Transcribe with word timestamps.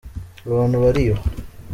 abantu 0.47 0.75
bariba. 0.83 1.19